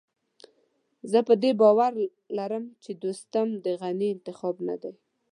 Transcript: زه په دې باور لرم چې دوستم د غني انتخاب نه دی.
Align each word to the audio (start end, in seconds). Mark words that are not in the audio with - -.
زه 1.11 1.19
په 1.27 1.33
دې 1.43 1.51
باور 1.61 1.91
لرم 2.37 2.63
چې 2.83 2.91
دوستم 3.03 3.47
د 3.65 3.65
غني 3.81 4.07
انتخاب 4.15 4.55
نه 4.67 4.75
دی. 4.81 4.93